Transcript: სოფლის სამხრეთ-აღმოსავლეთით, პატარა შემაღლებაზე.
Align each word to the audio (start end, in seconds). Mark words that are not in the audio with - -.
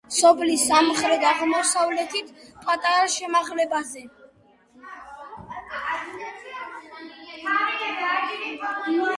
სოფლის 0.13 0.61
სამხრეთ-აღმოსავლეთით, 0.67 2.31
პატარა 2.63 3.03
შემაღლებაზე. 3.15 4.05